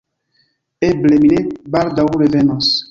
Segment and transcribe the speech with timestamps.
[0.89, 1.45] Eble, mi ne
[1.77, 2.77] baldaŭ revenos.